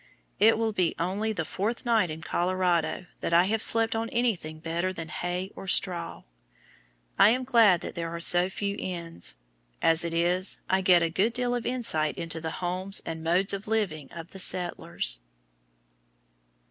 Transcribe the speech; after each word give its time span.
It 0.39 0.57
will 0.57 0.71
be 0.73 0.95
only 0.97 1.31
the 1.31 1.45
fourth 1.45 1.85
night 1.85 2.09
in 2.09 2.23
Colorado 2.23 3.05
that 3.19 3.35
I 3.35 3.43
have 3.43 3.61
slept 3.61 3.95
on 3.95 4.09
anything 4.09 4.57
better 4.57 4.91
than 4.91 5.09
hay 5.09 5.51
or 5.55 5.67
straw. 5.67 6.23
I 7.19 7.29
am 7.29 7.43
glad 7.43 7.81
that 7.81 7.93
there 7.93 8.09
are 8.09 8.19
so 8.19 8.49
few 8.49 8.75
inns. 8.79 9.35
As 9.79 10.03
it 10.03 10.15
is, 10.15 10.59
I 10.67 10.81
get 10.81 11.03
a 11.03 11.09
good 11.11 11.33
deal 11.33 11.53
of 11.53 11.67
insight 11.67 12.17
into 12.17 12.41
the 12.41 12.49
homes 12.49 13.03
and 13.05 13.23
modes 13.23 13.53
of 13.53 13.67
living 13.67 14.11
of 14.11 14.31
the 14.31 14.39
settlers. 14.39 15.21